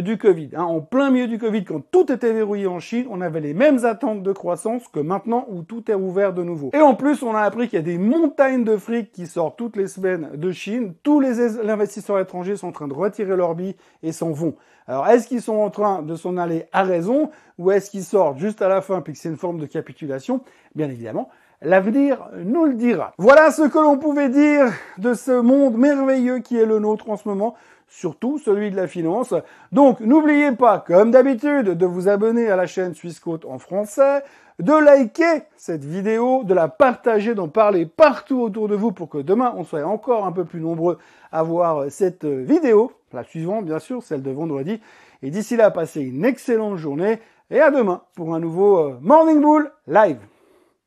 du 0.00 0.18
Covid. 0.18 0.50
Hein. 0.56 0.64
En 0.64 0.80
plein 0.80 1.10
milieu 1.10 1.26
du 1.26 1.38
Covid, 1.38 1.64
quand 1.64 1.82
tout 1.90 2.10
était 2.10 2.32
verrouillé 2.32 2.66
en 2.66 2.80
Chine, 2.80 3.06
on 3.10 3.20
avait 3.20 3.40
les 3.40 3.54
mêmes 3.54 3.84
attentes 3.84 4.22
de 4.22 4.32
croissance 4.32 4.88
que 4.88 5.00
maintenant 5.00 5.46
où 5.48 5.62
tout 5.62 5.90
est 5.90 5.94
ouvert 5.94 6.32
de 6.32 6.42
nouveau. 6.42 6.70
Et 6.74 6.80
en 6.80 6.94
plus, 6.94 7.22
on 7.22 7.34
a 7.34 7.40
appris 7.40 7.68
qu'il 7.68 7.78
y 7.78 7.82
a 7.82 7.84
des 7.84 7.98
montagnes 7.98 8.64
de 8.64 8.76
fric 8.76 9.12
qui 9.12 9.26
sortent 9.26 9.56
toutes 9.56 9.76
les 9.76 9.86
semaines 9.86 10.30
de 10.34 10.52
Chine. 10.52 10.94
Tous 11.02 11.20
les 11.20 11.40
investisseurs 11.68 12.18
étrangers 12.18 12.56
sont 12.56 12.68
en 12.68 12.72
train 12.72 12.88
de 12.88 12.94
retirer 12.94 13.36
leur 13.36 13.54
billes 13.54 13.76
et 14.02 14.12
s'en 14.12 14.30
vont. 14.30 14.54
Alors, 14.86 15.06
est-ce 15.08 15.26
qu'ils 15.26 15.42
sont 15.42 15.56
en 15.56 15.70
train 15.70 16.02
de 16.02 16.14
s'en 16.14 16.36
aller 16.36 16.66
à 16.72 16.82
raison 16.82 17.30
ou 17.58 17.70
est-ce 17.70 17.90
qu'ils 17.90 18.04
sortent 18.04 18.38
juste 18.38 18.60
à 18.62 18.68
la 18.68 18.82
fin 18.82 19.00
puis 19.00 19.14
que 19.14 19.18
c'est 19.18 19.30
une 19.30 19.36
forme 19.36 19.58
de 19.58 19.66
capitulation? 19.66 20.42
Bien 20.74 20.88
évidemment, 20.88 21.30
L'avenir 21.62 22.28
nous 22.44 22.66
le 22.66 22.74
dira. 22.74 23.14
Voilà 23.16 23.50
ce 23.50 23.62
que 23.62 23.78
l'on 23.78 23.96
pouvait 23.96 24.28
dire 24.28 24.66
de 24.98 25.14
ce 25.14 25.40
monde 25.40 25.78
merveilleux 25.78 26.40
qui 26.40 26.58
est 26.58 26.66
le 26.66 26.78
nôtre 26.78 27.08
en 27.08 27.16
ce 27.16 27.26
moment 27.26 27.54
surtout 27.94 28.38
celui 28.38 28.70
de 28.70 28.76
la 28.76 28.88
finance. 28.88 29.34
Donc 29.72 30.00
n'oubliez 30.00 30.52
pas, 30.52 30.78
comme 30.80 31.10
d'habitude, 31.10 31.70
de 31.70 31.86
vous 31.86 32.08
abonner 32.08 32.48
à 32.50 32.56
la 32.56 32.66
chaîne 32.66 32.94
Suisse 32.94 33.20
Côte 33.20 33.44
en 33.44 33.58
français, 33.58 34.22
de 34.58 34.72
liker 34.72 35.42
cette 35.56 35.84
vidéo, 35.84 36.42
de 36.44 36.54
la 36.54 36.68
partager, 36.68 37.34
d'en 37.34 37.48
parler 37.48 37.86
partout 37.86 38.40
autour 38.40 38.68
de 38.68 38.74
vous 38.74 38.92
pour 38.92 39.08
que 39.08 39.18
demain 39.18 39.54
on 39.56 39.64
soit 39.64 39.84
encore 39.84 40.26
un 40.26 40.32
peu 40.32 40.44
plus 40.44 40.60
nombreux 40.60 40.98
à 41.30 41.42
voir 41.42 41.90
cette 41.90 42.24
vidéo, 42.24 42.92
la 43.12 43.22
suivante 43.22 43.64
bien 43.64 43.78
sûr, 43.78 44.02
celle 44.02 44.22
de 44.22 44.30
vendredi. 44.30 44.80
Et 45.22 45.30
d'ici 45.30 45.56
là, 45.56 45.70
passez 45.70 46.02
une 46.02 46.24
excellente 46.24 46.76
journée 46.76 47.20
et 47.50 47.60
à 47.60 47.70
demain 47.70 48.02
pour 48.16 48.34
un 48.34 48.40
nouveau 48.40 48.78
euh, 48.78 48.98
Morning 49.00 49.40
Bull 49.40 49.70
live. 49.86 50.18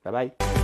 Bye 0.03 0.11
bye. 0.13 0.56